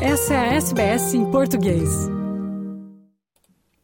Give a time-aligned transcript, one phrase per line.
[0.00, 1.88] Essa é a SBS em português.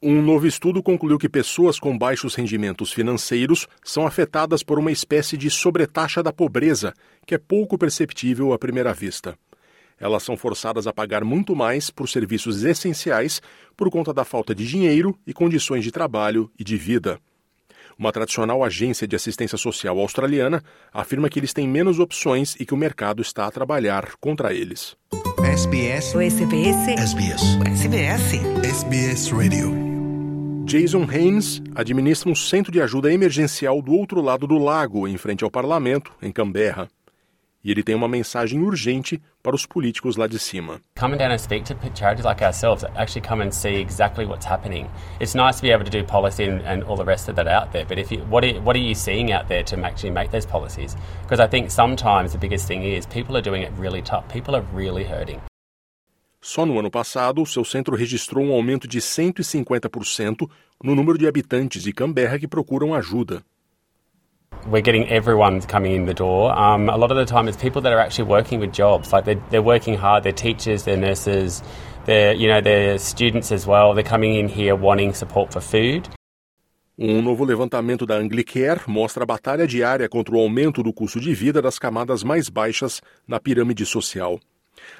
[0.02, 5.38] Um novo estudo concluiu que pessoas com baixos rendimentos financeiros são afetadas por uma espécie
[5.38, 6.92] de sobretaxa da pobreza,
[7.26, 9.38] que é pouco perceptível à primeira vista.
[9.98, 13.40] Elas são forçadas a pagar muito mais por serviços essenciais
[13.74, 17.18] por conta da falta de dinheiro e condições de trabalho e de vida.
[17.98, 22.74] Uma tradicional agência de assistência social australiana afirma que eles têm menos opções e que
[22.74, 24.94] o mercado está a trabalhar contra eles.
[25.52, 26.14] SBS.
[26.14, 26.78] O SBS.
[26.96, 27.42] SBS.
[27.66, 28.24] SBS.
[28.64, 29.68] SBS Radio.
[30.64, 35.44] Jason Haynes administra um centro de ajuda emergencial do outro lado do lago, em frente
[35.44, 36.88] ao parlamento, em Canberra.
[37.64, 40.80] E ele tem uma mensagem urgente para os políticos lá de cima.
[40.98, 44.88] Come down and speak to charities like ourselves actually come and see exactly what's happening.
[45.20, 47.46] It's nice to be able to do policy and, and all the rest of that
[47.46, 50.10] out there, but if you, what are, what are you seeing out there to actually
[50.10, 50.96] make those policies?
[51.22, 54.26] Because I think sometimes the biggest thing is people are doing it really tough.
[54.28, 55.40] People are really hurting.
[56.44, 60.50] Só no ano passado, o seu centro registrou um aumento de 150%
[60.82, 63.44] no número de habitantes de Canberra que procuram ajuda.
[64.66, 66.56] We're getting everyone coming in the door.
[66.56, 69.12] Um, a lot of the time, it's people that are actually working with jobs.
[69.12, 70.24] Like they're, they're working hard.
[70.24, 70.84] They're teachers.
[70.84, 71.62] They're nurses.
[72.04, 73.94] They're you know they're students as well.
[73.94, 76.08] They're coming in here wanting support for food.
[76.98, 81.34] Um novo levantamento da Anglicare mostra a batalha diária contra o aumento do custo de
[81.34, 84.38] vida das camadas mais baixas na pirâmide social.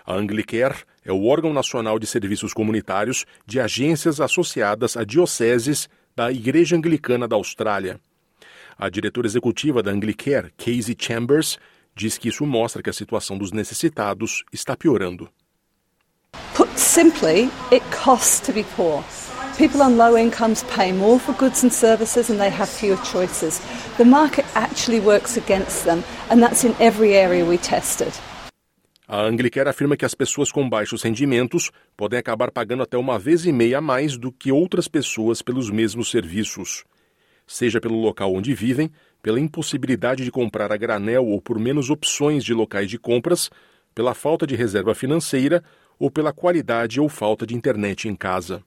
[0.07, 6.33] A Anglicare é o órgão nacional de serviços comunitários de agências associadas a dioceses da
[6.33, 8.01] Igreja Anglicana da Austrália.
[8.79, 11.59] A diretora executiva da Anglicare, Casey Chambers,
[11.95, 15.29] diz que isso mostra que a situação dos necessitados está piorando.
[16.55, 19.05] Put simply, it costs to be poor.
[19.59, 23.61] People on low incomes pay more for goods and services and they have fewer choices.
[23.99, 28.13] The market actually works against them, and that's in every area we tested.
[29.07, 33.45] A Anglicare afirma que as pessoas com baixos rendimentos podem acabar pagando até uma vez
[33.45, 36.85] e meia a mais do que outras pessoas pelos mesmos serviços
[37.47, 38.91] seja pelo local onde vivem,
[39.23, 43.51] pela impossibilidade de comprar a granel ou por menos opções de locais de compras,
[43.95, 45.63] pela falta de reserva financeira
[45.99, 48.63] ou pela qualidade ou falta de internet em casa.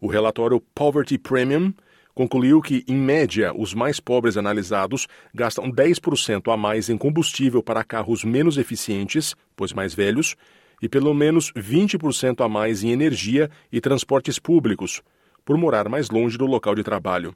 [0.00, 1.74] O relatório Poverty Premium
[2.14, 7.84] concluiu que, em média, os mais pobres analisados gastam 10% a mais em combustível para
[7.84, 10.36] carros menos eficientes, pois mais velhos,
[10.80, 15.02] e pelo menos 20% a mais em energia e transportes públicos,
[15.44, 17.34] por morar mais longe do local de trabalho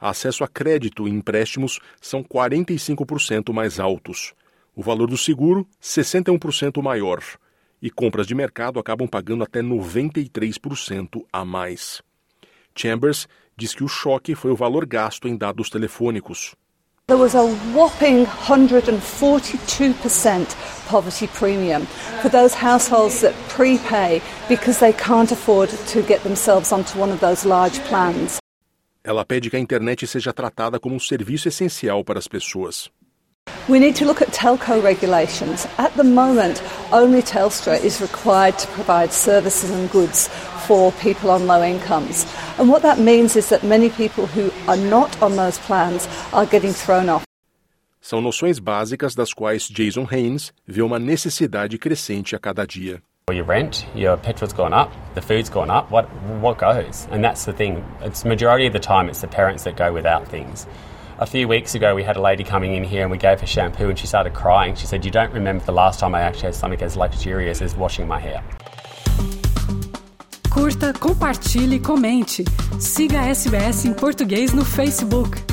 [0.00, 4.32] acesso a crédito e empréstimos são 45% mais altos.
[4.74, 7.22] O valor do seguro, 61% maior.
[7.80, 12.00] E compras de mercado acabam pagando até 93% a mais.
[12.74, 16.54] Chambers diz que o choque foi o valor gasto em dados telefônicos.
[17.08, 21.84] There was a whopping 142% poverty premium
[22.22, 27.20] for those households that prepay because they can't afford to get themselves onto one of
[27.20, 28.41] those large plans.
[29.04, 32.88] Ela pede que a internet seja tratada como um serviço essencial para as pessoas.
[33.68, 35.66] We need to look at telco regulations.
[35.76, 40.28] At the moment, only Telstra is required to provide services and goods
[40.68, 42.24] for people on low incomes.
[42.58, 46.46] And what that means is that many people who are not on those plans are
[46.46, 47.24] getting thrown off.
[48.00, 53.02] São noções básicas das quais Jason Haynes vê uma necessidade crescente a cada dia.
[53.32, 55.90] Your rent, your petrol's gone up, the food's gone up.
[55.90, 56.06] What
[56.40, 57.06] what goes?
[57.10, 57.84] And that's the thing.
[58.00, 60.66] It's majority of the time it's the parents that go without things.
[61.18, 63.46] A few weeks ago, we had a lady coming in here and we gave her
[63.46, 64.74] shampoo and she started crying.
[64.74, 67.76] She said, "You don't remember the last time I actually had something as luxurious as
[67.76, 68.42] washing my hair."
[70.50, 72.44] Curta, compartilhe, comente.
[72.78, 75.51] Siga SBS em português no Facebook.